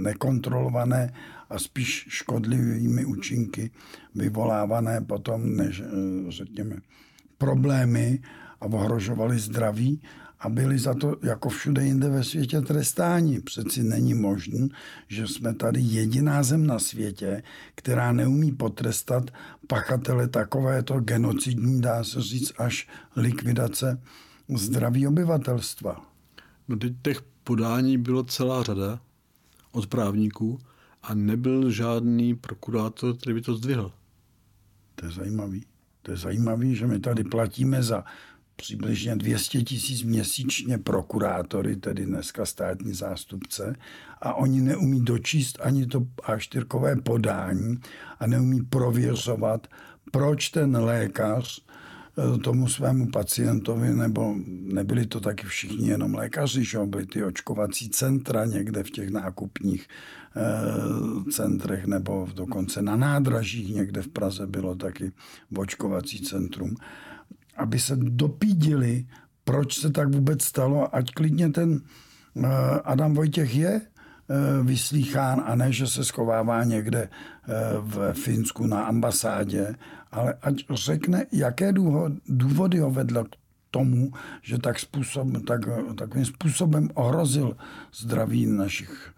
[0.02, 1.12] nekontrolované
[1.50, 3.70] a spíš škodlivými účinky
[4.14, 5.84] vyvolávané potom, než, eh,
[6.28, 6.76] řekněme,
[7.38, 8.20] problémy
[8.60, 10.02] a ohrožovali zdraví
[10.40, 13.40] a byli za to jako všude jinde ve světě trestáni.
[13.40, 14.68] Přeci není možné,
[15.08, 17.42] že jsme tady jediná zem na světě,
[17.74, 19.30] která neumí potrestat
[19.66, 24.00] pachatele takovéto genocidní, dá se říct, až likvidace
[24.56, 26.06] zdraví obyvatelstva.
[26.68, 29.00] No teď těch podání bylo celá řada
[29.72, 30.58] od právníků
[31.08, 33.92] a nebyl žádný prokurátor, který by to zdvihl.
[34.94, 35.64] To je zajímavý.
[36.02, 38.04] To je zajímavý, že my tady platíme za
[38.56, 43.76] přibližně 200 tisíc měsíčně prokurátory, tedy dneska státní zástupce,
[44.20, 47.78] a oni neumí dočíst ani to A4 podání
[48.18, 49.66] a neumí prověřovat,
[50.12, 51.64] proč ten lékař
[52.42, 58.44] tomu svému pacientovi, nebo nebyli to taky všichni jenom lékaři, že byly ty očkovací centra
[58.44, 59.86] někde v těch nákupních
[60.36, 65.12] e, centrech, nebo dokonce na nádražích někde v Praze bylo taky
[65.56, 66.74] očkovací centrum
[67.58, 69.06] aby se dopídili,
[69.44, 72.48] proč se tak vůbec stalo, ať klidně ten eh,
[72.84, 73.97] Adam Vojtěch je eh,
[74.62, 79.74] vyslýchán a ne, že se schovává někde eh, v Finsku na ambasádě,
[80.12, 81.72] ale ať řekne, jaké
[82.28, 83.36] důvody ho vedlo k
[83.70, 84.12] tomu,
[84.42, 85.60] že tak způsob, tak,
[85.98, 87.56] takovým způsobem ohrozil
[87.94, 89.14] zdraví našich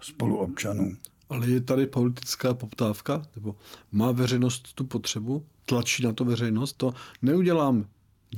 [0.00, 0.96] spoluobčanů.
[1.28, 3.22] Ale je tady politická poptávka?
[3.36, 3.56] Nebo
[3.92, 5.44] má veřejnost tu potřebu?
[5.64, 6.72] Tlačí na to veřejnost?
[6.72, 7.84] To neudělám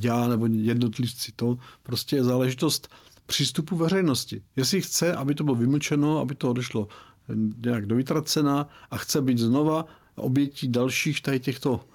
[0.03, 1.33] já nebo jednotlivci.
[1.37, 2.89] To prostě je záležitost
[3.29, 4.43] přístupu veřejnosti.
[4.57, 6.89] Jestli chce, aby to bylo vymlčeno, aby to odešlo
[7.65, 11.89] nějak do vytracena a chce být znova obětí dalších tady těchto,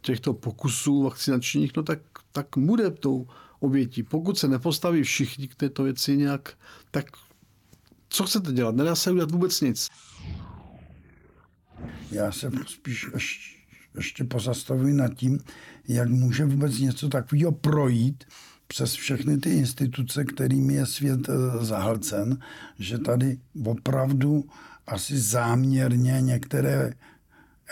[0.00, 1.98] těchto pokusů vakcinačních, no tak,
[2.32, 3.26] tak bude tou
[3.60, 4.02] obětí.
[4.02, 6.58] Pokud se nepostaví všichni k této věci nějak,
[6.90, 7.06] tak
[8.08, 8.76] co chcete dělat?
[8.76, 9.88] Nedá se udělat vůbec nic.
[12.10, 13.06] Já se spíš
[13.96, 15.38] ještě pozastavuji nad tím,
[15.88, 18.24] jak může vůbec něco takového projít
[18.72, 22.38] přes všechny ty instituce, kterými je svět eh, zahlcen,
[22.78, 24.44] že tady opravdu
[24.86, 26.92] asi záměrně některé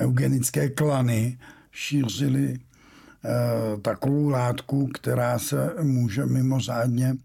[0.01, 1.39] eugenické klany
[1.73, 7.17] šířily eh, takovou látku, která se může mimořádně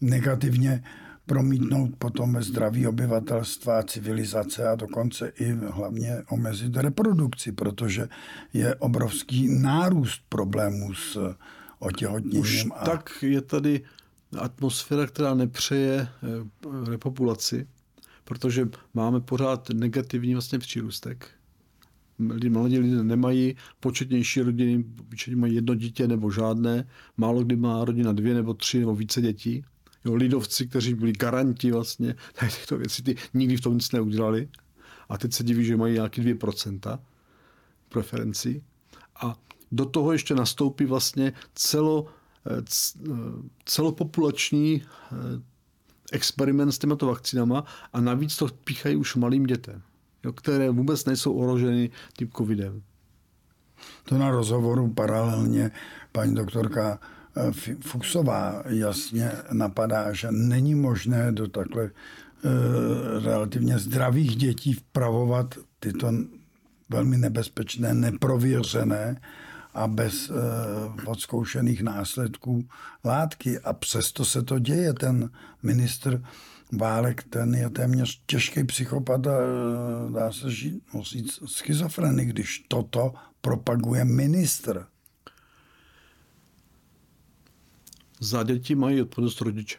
[0.00, 0.82] negativně
[1.26, 8.08] promítnout potom ve zdraví obyvatelstva, civilizace a dokonce i hlavně omezit reprodukci, protože
[8.52, 11.36] je obrovský nárůst problémů s
[11.82, 12.40] otěhotněním.
[12.40, 12.84] Už a...
[12.84, 13.80] tak je tady
[14.38, 17.66] atmosféra, která nepřeje eh, repopulaci,
[18.24, 21.30] protože máme pořád negativní vlastně přírůstek.
[22.48, 26.88] Mladí lidé nemají početnější rodiny, obyčejně mají jedno dítě nebo žádné.
[27.16, 29.64] Málo kdy má rodina dvě nebo tři nebo více dětí
[30.04, 34.48] jo, lidovci, kteří byli garanti vlastně tady těchto věcí, ty nikdy v tom nic neudělali
[35.08, 36.98] a teď se diví, že mají nějaký 2%
[37.88, 38.62] preferencí
[39.22, 39.36] a
[39.72, 42.06] do toho ještě nastoupí vlastně celo,
[42.46, 42.62] eh,
[43.06, 43.12] eh,
[43.64, 45.16] celopopulační eh,
[46.12, 49.82] experiment s těmito vakcínama a navíc to píchají už malým dětem,
[50.24, 52.82] jo, které vůbec nejsou ohroženy tím covidem.
[54.04, 55.70] To na rozhovoru paralelně
[56.12, 56.98] paní doktorka
[57.80, 61.90] Fuchsová jasně napadá, že není možné do takhle
[63.24, 66.12] relativně zdravých dětí vpravovat tyto
[66.90, 69.20] velmi nebezpečné, neprověřené
[69.74, 70.36] a bez uh,
[71.06, 72.68] odzkoušených následků
[73.04, 73.60] látky.
[73.60, 74.94] A přesto se to děje.
[74.94, 75.30] Ten
[75.62, 76.22] ministr
[76.78, 79.32] Válek, ten je téměř těžký psychopat a
[80.14, 84.86] dá se žít, říct schizofrenik, když toto propaguje ministr.
[88.22, 89.78] za děti mají odpovědnost rodiče.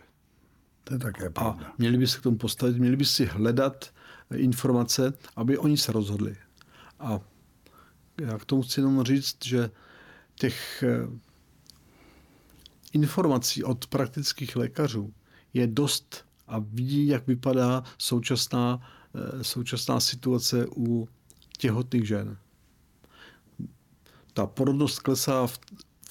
[0.84, 1.66] To je také pravda.
[1.66, 3.94] A měli by se k tomu postavit, měli by si hledat
[4.36, 6.36] informace, aby oni se rozhodli.
[7.00, 7.20] A
[8.22, 9.70] já k tomu chci jenom říct, že
[10.44, 11.08] těch eh,
[12.94, 15.14] informací od praktických lékařů
[15.54, 21.08] je dost a vidí, jak vypadá současná, eh, současná situace u
[21.58, 22.38] těhotných žen.
[24.34, 25.60] Ta porodnost klesá v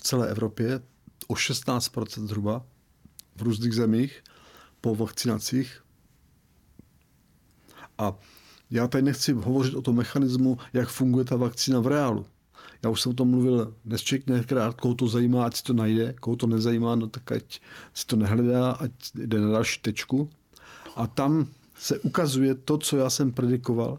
[0.03, 0.81] celé Evropě,
[1.29, 2.65] o 16% zhruba
[3.37, 4.23] v různých zemích
[4.81, 5.85] po vakcinacích.
[7.99, 8.17] A
[8.71, 12.27] já tady nechci hovořit o tom mechanismu, jak funguje ta vakcína v reálu.
[12.85, 16.37] Já už jsem o tom mluvil nesčetněkrát, koho to zajímá, ať si to najde, koho
[16.37, 17.61] to nezajímá, no tak ať
[17.95, 20.31] si to nehledá, ať jde na další tečku.
[20.97, 21.47] A tam
[21.79, 23.99] se ukazuje to, co já jsem predikoval,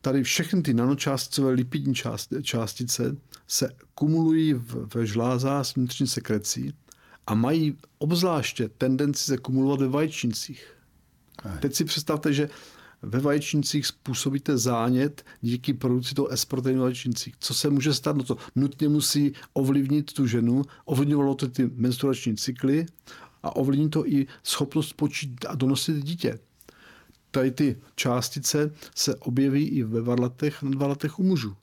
[0.00, 1.94] tady všechny ty nanočásticové lipidní
[2.42, 4.54] částice se kumulují
[4.94, 6.74] ve žlázách s vnitřní sekrecí
[7.26, 10.66] a mají obzvláště tendenci se kumulovat ve vaječnicích.
[11.60, 12.48] Teď si představte, že
[13.02, 17.34] ve vaječnicích způsobíte zánět díky produkci toho S proteinu vaječnicích.
[17.40, 18.16] Co se může stát?
[18.16, 22.86] No to nutně musí ovlivnit tu ženu, ovlivňovalo to ty menstruační cykly
[23.42, 26.38] a ovlivní to i schopnost počít a donosit dítě
[27.30, 31.56] tady ty částice se objeví i ve varlatech, na varlatech u mužů.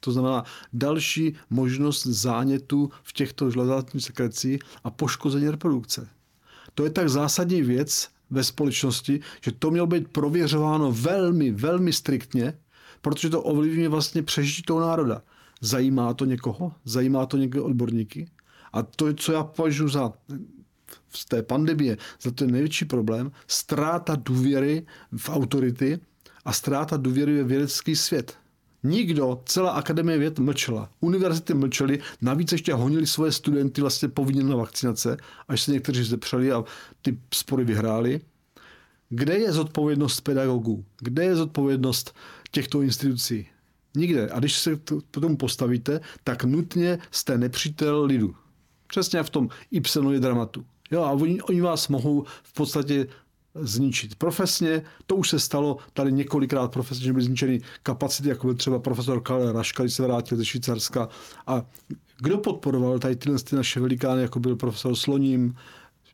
[0.00, 6.08] To znamená další možnost zánětu v těchto žlezátních sekrecích a poškození reprodukce.
[6.74, 12.58] To je tak zásadní věc ve společnosti, že to mělo být prověřováno velmi, velmi striktně,
[13.00, 15.22] protože to ovlivňuje vlastně přežití toho národa.
[15.60, 16.72] Zajímá to někoho?
[16.84, 18.30] Zajímá to někoho odborníky?
[18.72, 20.12] A to, co já považuji za
[21.12, 24.86] z té pandemie za ten největší problém, ztráta důvěry
[25.16, 26.00] v autority
[26.44, 28.36] a ztráta důvěry ve vědecký svět.
[28.88, 30.90] Nikdo, celá akademie věd mlčela.
[31.00, 35.16] Univerzity mlčely, navíc ještě honili svoje studenty vlastně povinně na vakcinace,
[35.48, 36.64] až se někteří zepřeli a
[37.02, 38.20] ty spory vyhráli.
[39.08, 40.84] Kde je zodpovědnost pedagogů?
[40.98, 42.14] Kde je zodpovědnost
[42.50, 43.46] těchto institucí?
[43.96, 44.30] Nikde.
[44.30, 48.34] A když se k tomu postavíte, tak nutně jste nepřítel lidu.
[48.86, 50.64] Přesně v tom Ibsenově dramatu.
[50.90, 53.06] Jo, a oni, oni vás mohou v podstatě
[53.60, 54.14] zničit.
[54.14, 58.78] Profesně, to už se stalo tady několikrát profesně, že byly zničeny kapacity, jako byl třeba
[58.78, 61.08] profesor Karel Raška, když se vrátil ze Švýcarska.
[61.46, 61.64] A
[62.20, 65.54] kdo podporoval tady tyhle ty naše velikány, jako byl profesor Sloním?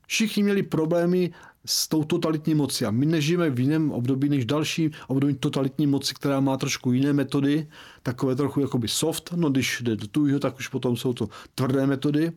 [0.06, 1.32] Všichni měli problémy
[1.66, 2.84] s tou totalitní mocí.
[2.84, 7.12] A my nežijeme v jiném období než další období totalitní moci, která má trošku jiné
[7.12, 7.68] metody,
[8.02, 11.86] takové trochu jakoby soft, no když jde do tujího, tak už potom jsou to tvrdé
[11.86, 12.32] metody.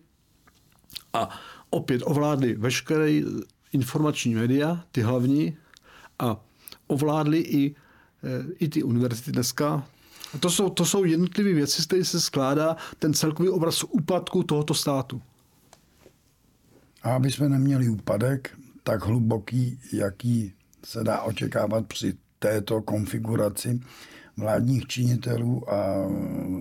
[1.14, 1.30] A
[1.70, 3.22] opět ovládli veškeré
[3.74, 5.58] informační média, ty hlavní,
[6.20, 6.44] a
[6.88, 7.76] ovládli i,
[8.24, 9.88] eh, i ty univerzity dneska.
[10.34, 14.44] A to jsou, to jsou jednotlivé věci, z kterých se skládá ten celkový obraz úpadku
[14.44, 15.22] tohoto státu.
[17.04, 20.54] A aby jsme neměli úpadek tak hluboký, jaký
[20.86, 23.80] se dá očekávat při této konfiguraci
[24.38, 26.10] vládních činitelů a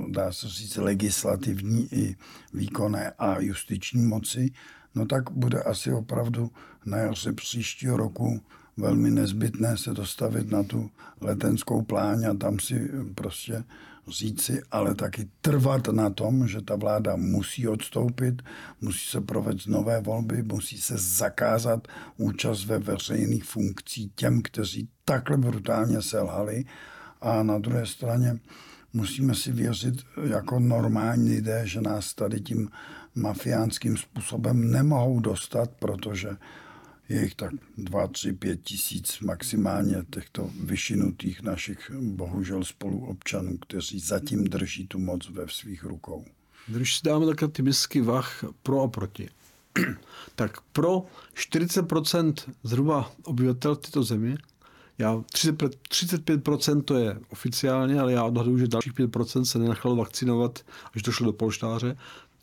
[0.08, 2.16] dá se říct legislativní i
[2.54, 4.50] výkonné a justiční moci,
[4.96, 6.50] no tak bude asi opravdu
[6.86, 8.40] na jaře příštího roku
[8.76, 13.64] velmi nezbytné se dostavit na tu letenskou pláň a tam si prostě
[14.08, 18.42] říci, ale taky trvat na tom, že ta vláda musí odstoupit,
[18.80, 25.36] musí se provést nové volby, musí se zakázat účast ve veřejných funkcích těm, kteří takhle
[25.36, 26.64] brutálně selhali.
[27.20, 28.38] A na druhé straně
[28.92, 29.94] musíme si věřit
[30.28, 32.68] jako normální lidé, že nás tady tím
[33.16, 36.28] mafiánským způsobem nemohou dostat, protože
[37.08, 44.44] je jich tak 2, 3, 5 tisíc maximálně těchto vyšinutých našich bohužel spoluobčanů, kteří zatím
[44.44, 46.24] drží tu moc ve svých rukou.
[46.68, 49.28] Když si dáme takhle ty misky vach pro a proti,
[50.34, 54.38] tak pro 40% zhruba obyvatel této země,
[54.98, 60.58] já 30, 35% to je oficiálně, ale já odhaduju, že dalších 5% se nenechalo vakcinovat,
[60.94, 61.96] až to šlo do polštáře.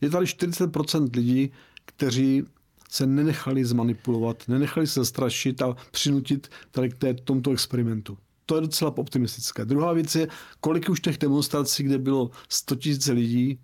[0.03, 1.51] Je tady 40% lidí,
[1.85, 2.43] kteří
[2.89, 8.17] se nenechali zmanipulovat, nenechali se zastrašit a přinutit tady k té, tomto experimentu.
[8.45, 9.65] To je docela optimistické.
[9.65, 10.27] Druhá věc je,
[10.59, 13.59] kolik už těch demonstrací, kde bylo 100 000 lidí,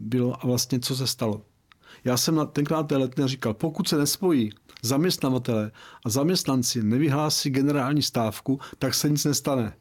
[0.00, 1.42] bylo a vlastně co se stalo.
[2.04, 4.50] Já jsem na tenkrát té letné říkal, pokud se nespojí
[4.82, 5.70] zaměstnavatele
[6.04, 9.72] a zaměstnanci nevyhlásí generální stávku, tak se nic nestane.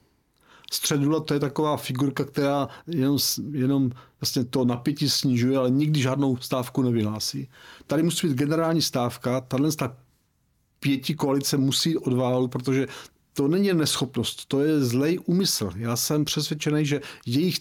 [0.74, 3.18] Středula to je taková figurka, která jenom,
[3.52, 7.50] jenom vlastně to napětí snižuje, ale nikdy žádnou stávku nevyhlásí.
[7.88, 9.70] Tady musí být generální stávka, tahle
[10.80, 12.88] pěti koalice musí odválit, protože
[13.34, 15.72] to není neschopnost, to je zlej úmysl.
[15.76, 17.60] Já jsem přesvědčený, že jejich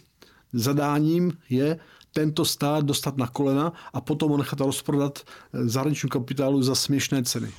[0.53, 1.79] zadáním je
[2.12, 5.18] tento stát dostat na kolena a potom ho nechat rozprodat
[5.53, 7.53] zahraničnímu kapitálu za směšné ceny.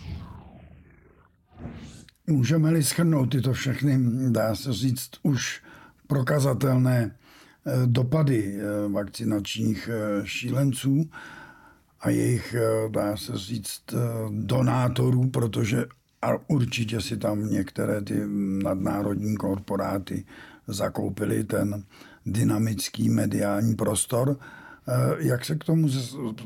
[2.28, 5.62] Můžeme-li schrnout tyto všechny, dá se říct, už
[6.08, 11.10] prokazatelné eh, dopady eh, vakcinačních eh, šílenců
[12.02, 12.56] a jejich,
[12.90, 13.82] dá se říct,
[14.30, 15.86] donátorů, protože
[16.22, 18.22] a určitě si tam některé ty
[18.64, 20.26] nadnárodní korporáty
[20.68, 21.84] zakoupili ten
[22.26, 24.38] dynamický mediální prostor,
[25.18, 25.88] jak se k tomu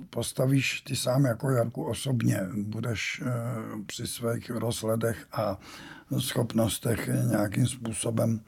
[0.10, 2.40] postavíš ty sám jako Jarku osobně?
[2.58, 3.32] Budeš eh,
[3.86, 5.60] při svých rozhledech a
[6.18, 8.42] schopnostech nějakým způsobem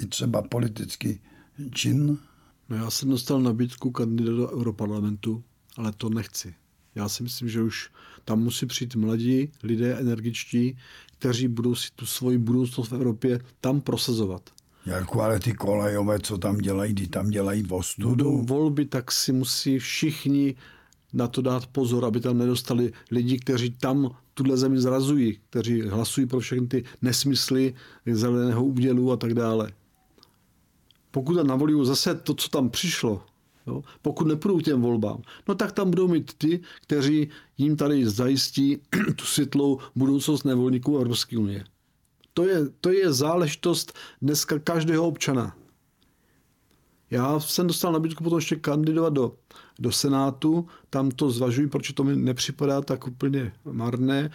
[0.00, 1.20] i třeba politicky
[1.74, 2.18] čin?
[2.68, 5.44] No já jsem dostal nabídku kandidat do Europarlamentu,
[5.76, 6.54] ale to nechci.
[6.94, 7.90] Já si myslím, že už
[8.24, 10.78] tam musí přijít mladí lidé energičtí,
[11.18, 14.50] kteří budou si tu svoji budoucnost v Evropě tam prosazovat.
[14.86, 18.08] Jako ale ty kolejové, co tam dělají, ty tam dělají ostudu.
[18.08, 20.54] Budou volby, tak si musí všichni
[21.12, 26.26] na to dát pozor, aby tam nedostali lidi, kteří tam tuhle zemi zrazují, kteří hlasují
[26.26, 27.74] pro všechny ty nesmysly
[28.12, 29.72] zeleného údělu a tak dále.
[31.10, 33.22] Pokud tam navolí zase to, co tam přišlo,
[33.66, 37.28] jo, pokud nepůjdou těm volbám, no tak tam budou mít ty, kteří
[37.58, 38.78] jim tady zajistí
[39.16, 41.64] tu světlou budoucnost nevolníků Evropské unie.
[42.34, 45.56] To je, to je záležitost dneska každého občana.
[47.10, 49.32] Já jsem dostal nabídku potom ještě kandidovat do,
[49.78, 54.30] do Senátu, tam to zvažuji, protože to mi nepřipadá tak úplně marné,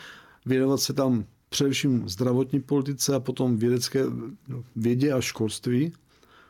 [0.46, 4.04] věnovat se tam především zdravotní politice a potom vědecké
[4.48, 5.94] no, vědě a školství,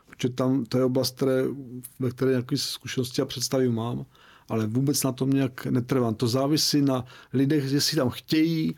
[0.06, 1.44] protože tam to je oblast, které,
[1.98, 4.06] ve které nějaké zkušenosti a představy mám,
[4.48, 6.14] ale vůbec na tom nějak netrvám.
[6.14, 8.74] To závisí na lidech, jestli tam chtějí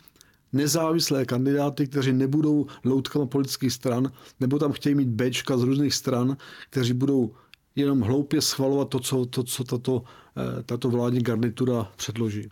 [0.53, 6.37] nezávislé kandidáty, kteří nebudou loutkama politických stran, nebo tam chtějí mít Bčka z různých stran,
[6.71, 7.35] kteří budou
[7.77, 10.03] jenom hloupě schvalovat to, co, to, co tato,
[10.37, 12.49] eh, tato vládní garnitura předloží.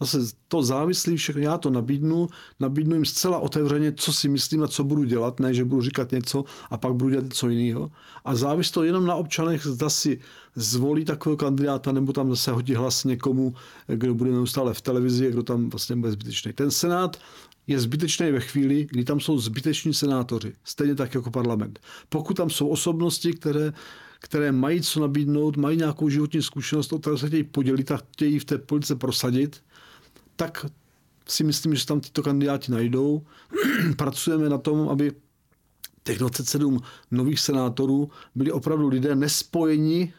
[0.00, 2.28] Zase to závislí všechno, já to nabídnu,
[2.60, 6.12] nabídnu jim zcela otevřeně, co si myslím a co budu dělat, ne, že budu říkat
[6.12, 7.90] něco a pak budu dělat něco jiného.
[8.24, 10.20] A závisí to jenom na občanech, zda si
[10.54, 13.54] zvolí takového kandidáta, nebo tam zase hodí hlas někomu,
[13.86, 16.52] kdo bude neustále v televizi kdo tam vlastně bude zbytečný.
[16.52, 17.16] Ten senát
[17.66, 21.80] je zbytečný ve chvíli, kdy tam jsou zbyteční senátoři, stejně tak jako parlament.
[22.08, 23.72] Pokud tam jsou osobnosti, které
[24.20, 28.38] které mají co nabídnout, mají nějakou životní zkušenost, o kterou se chtějí podělit a chtějí
[28.38, 29.62] v té politice prosadit,
[30.40, 30.66] tak
[31.28, 33.22] si myslím, že tam tyto kandidáti najdou.
[33.96, 35.12] Pracujeme na tom, aby
[36.04, 36.80] těch 27
[37.10, 40.12] nových senátorů byli opravdu lidé nespojeni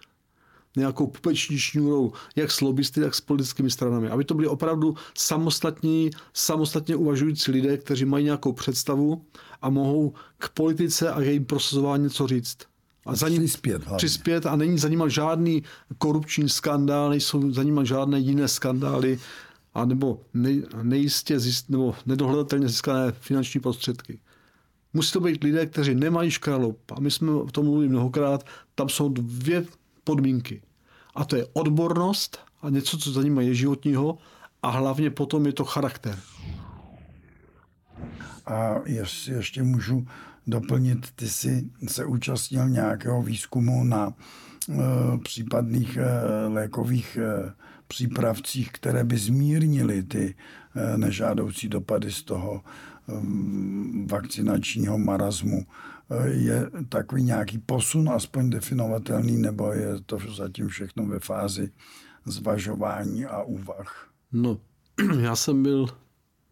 [0.78, 4.10] nějakou pupeční šňůrou, jak s lobbysty, tak s politickými stranami.
[4.10, 9.26] Aby to byli opravdu samostatní, samostatně uvažující lidé, kteří mají nějakou představu
[9.62, 12.58] a mohou k politice a jejím prosazování něco říct.
[13.06, 15.64] A za ním přispět, přispět a není za nimi žádný
[15.98, 19.20] korupční skandál, nejsou za nimi žádné jiné skandály,
[19.74, 24.20] a nebo nej, nejistě zjist, nebo nedohledatelně získané finanční prostředky.
[24.94, 26.92] Musí to být lidé, kteří nemají škralop.
[26.92, 28.46] A my jsme o tom mluvili mnohokrát.
[28.76, 29.66] Tam jsou dvě
[30.04, 30.62] podmínky.
[31.16, 34.18] A to je odbornost a něco, co za je životního
[34.64, 36.20] a hlavně potom je to charakter.
[38.46, 40.08] A jestli ještě můžu
[40.48, 44.14] doplnit, ty jsi se účastnil nějakého výzkumu na
[44.70, 44.74] e,
[45.18, 46.08] případných e,
[46.48, 47.54] lékových e,
[47.92, 50.36] přípravcích, které by zmírnily ty
[50.76, 52.64] eh, nežádoucí dopady z toho
[53.08, 55.66] mm, vakcinačního marazmu.
[56.10, 61.72] Eh, je takový nějaký posun, aspoň definovatelný, nebo je to zatím všechno ve fázi
[62.26, 64.08] zvažování a úvah?
[64.32, 64.58] No,
[65.20, 65.88] já jsem byl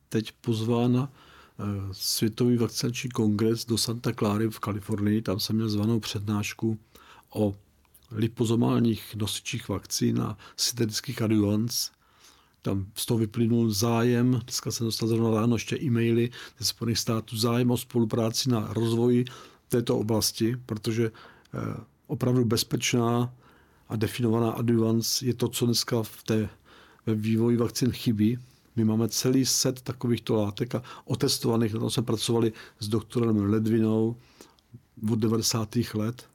[0.09, 1.11] teď pozván na
[1.59, 5.21] eh, Světový vakcinační kongres do Santa Clara v Kalifornii.
[5.21, 6.77] Tam jsem měl zvanou přednášku
[7.33, 7.55] o
[8.12, 11.91] lipozomálních nosičích vakcín a syntetických adjuvans.
[12.62, 16.30] Tam z toho vyplynul zájem, dneska jsem dostal zrovna ráno ještě e-maily
[16.60, 19.26] ze Spojených států, zájem o spolupráci na rozvoji
[19.68, 21.12] této oblasti, protože
[21.53, 21.60] eh,
[22.07, 23.34] opravdu bezpečná
[23.89, 26.49] a definovaná adjuvans je to, co dneska v té,
[27.05, 28.38] ve vývoji vakcín chybí.
[28.76, 34.16] My máme celý set takovýchto látek a otestovaných, na tom jsme pracovali s doktorem Ledvinou
[35.12, 35.76] od 90.
[35.93, 36.28] let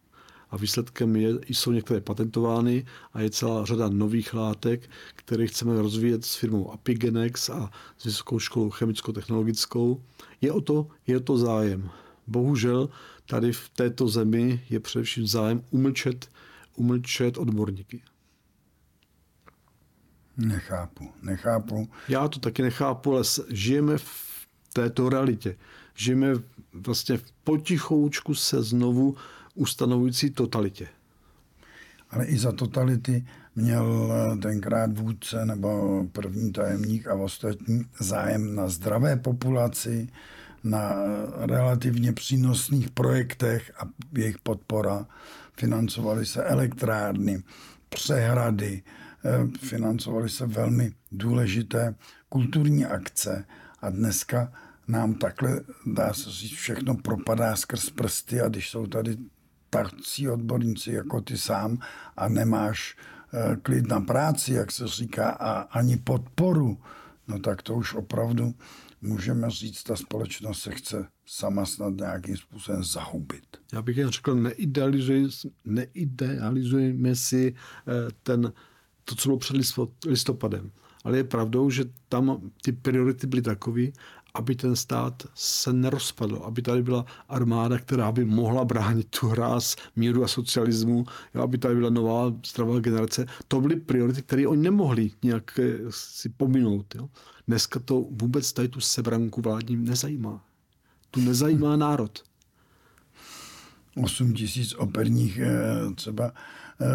[0.55, 6.25] a výsledkem je, jsou některé patentovány a je celá řada nových látek, které chceme rozvíjet
[6.25, 10.03] s firmou Apigenex a s Vysokou školou chemicko-technologickou.
[10.41, 11.91] Je o to, je o to zájem.
[12.27, 12.89] Bohužel
[13.27, 16.31] tady v této zemi je především zájem umlčet,
[16.77, 18.03] umlčet odborníky.
[20.37, 21.89] Nechápu, nechápu.
[22.09, 25.57] Já to taky nechápu, ale žijeme v této realitě.
[25.95, 26.29] Žijeme
[26.73, 29.17] vlastně v potichoučku se znovu
[29.55, 30.89] ustanovující totalitě.
[32.11, 33.25] Ale i za totality
[33.57, 40.09] měl eh, tenkrát vůdce nebo první tajemník a ostatní zájem na zdravé populaci,
[40.65, 43.83] na eh, relativně přínosných projektech a
[44.19, 45.07] jejich podpora.
[45.57, 47.43] Financovaly se elektrárny,
[47.89, 48.83] přehrady,
[49.25, 51.95] eh, financovaly se velmi důležité
[52.29, 53.45] kulturní akce
[53.83, 54.53] a dneska
[54.89, 59.17] nám takhle, dá se říct, všechno propadá skrz prsty a když jsou tady
[59.83, 61.79] tací odborníci jako ty sám
[62.17, 62.97] a nemáš
[63.35, 66.79] eh, klid na práci, jak se říká, a ani podporu,
[67.29, 68.55] no tak to už opravdu
[69.05, 73.57] můžeme říct, ta společnost se chce sama snad nějakým způsobem zahubit.
[73.73, 75.29] Já bych jen řekl, neidealizujeme,
[75.65, 78.53] neidealizujeme si eh, ten,
[79.05, 79.57] to, co bylo před
[80.07, 80.71] listopadem.
[81.05, 83.83] Ale je pravdou, že tam ty priority byly takové,
[84.35, 89.77] aby ten stát se nerozpadl, aby tady byla armáda, která by mohla bránit tu hráz
[89.97, 91.05] míru a socialismu,
[91.35, 93.27] jo, aby tady byla nová zdravá generace.
[93.49, 96.95] To byly priority, které oni nemohli nějak eh, si pominout.
[96.95, 97.09] Jo.
[97.49, 100.45] Dneska to vůbec tady tu sebranku vládním nezajímá.
[101.11, 102.23] Tu nezajímá národ.
[103.97, 106.33] 8 tisíc operních eh, třeba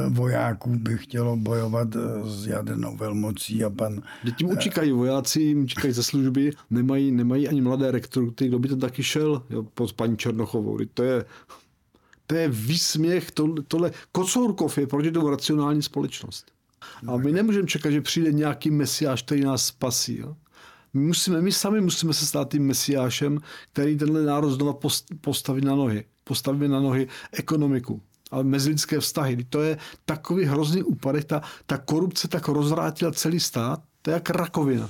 [0.09, 1.99] vojáků by chtělo bojovat eh,
[2.29, 4.01] s jadernou velmocí a pan...
[4.37, 8.75] Tím učíkají vojáci, jim čekají ze služby, nemají, nemají ani mladé rekruty, kdo by to
[8.75, 10.77] taky šel jo, pod paní Černochovou.
[10.93, 11.25] To je,
[12.27, 16.45] To je výsměch, tohle, tohle Kocourkov je proti tomu racionální společnost.
[17.07, 20.17] A my nemůžeme čekat, že přijde nějaký mesiáš, který nás spasí.
[20.17, 20.35] Jo?
[20.93, 23.39] My, musíme, my sami musíme se stát tím mesiášem,
[23.71, 24.79] který tenhle národ znova
[25.21, 26.05] postaví na nohy.
[26.23, 28.01] Postavíme na nohy ekonomiku,
[28.31, 29.43] ale mezilidské vztahy.
[29.43, 31.25] To je takový hrozný úpadek.
[31.25, 34.89] Ta, ta korupce tak rozvrátila celý stát, to je jak rakovina.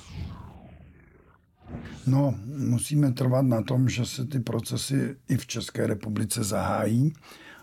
[2.08, 7.14] No, musíme trvat na tom, že se ty procesy i v České republice zahájí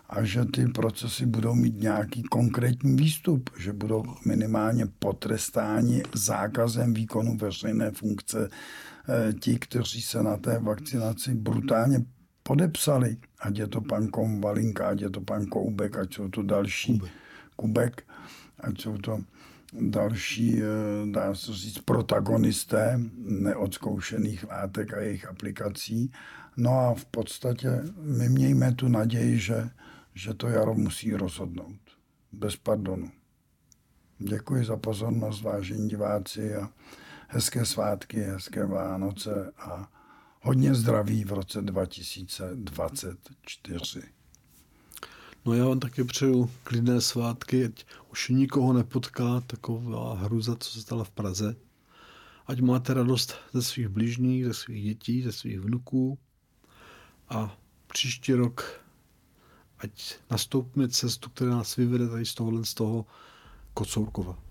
[0.09, 7.37] a že ty procesy budou mít nějaký konkrétní výstup, že budou minimálně potrestáni zákazem výkonu
[7.37, 12.05] veřejné funkce eh, ti, kteří se na té vakcinaci brutálně
[12.47, 16.99] podepsali, ať je to pan Komvalinka, ať je to pan Koubek, ať jsou to další
[16.99, 17.11] Kubek,
[17.55, 17.95] Kubek
[18.59, 19.19] ať jsou to
[19.73, 20.65] další, eh,
[21.11, 26.11] dá se říct, protagonisté neodzkoušených látek a jejich aplikací.
[26.57, 29.69] No a v podstatě my mějme tu naději, že,
[30.13, 31.79] že to jaro musí rozhodnout.
[32.31, 33.11] Bez pardonu.
[34.19, 36.69] Děkuji za pozornost, vážení diváci, a
[37.27, 39.96] hezké svátky, hezké Vánoce a
[40.47, 44.01] hodně zdraví v roce 2024.
[45.45, 50.81] No já vám taky přeju klidné svátky, ať už nikoho nepotká taková hruza, co se
[50.81, 51.55] stala v Praze.
[52.47, 56.17] Ať máte radost ze svých blížních, ze svých dětí, ze svých vnuků
[57.29, 58.81] a příští rok
[59.79, 63.05] ať nastoupíme cestu, která nás vyvede tady z tohohle z toho
[63.73, 64.46] Kocourkova.